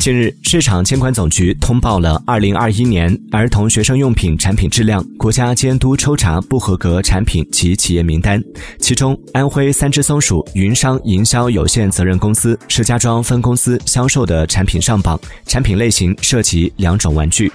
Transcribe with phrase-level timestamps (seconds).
[0.00, 8.42] 近日市场监管总局通报了二零二一年儿童学生用品产品质量国家监督抽查不合格产品及企业名单
[8.78, 17.52] 其中安徽三只松鼠云商营销有限责任公司石家庄分公司销售的产品上榜产品类型涉及两种玩具。